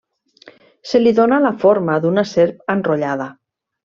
Se 0.91 1.01
li 1.01 1.11
dóna 1.19 1.37
la 1.43 1.51
forma 1.63 1.97
d'una 2.05 2.23
serp 2.31 2.73
enrotllada. 2.77 3.29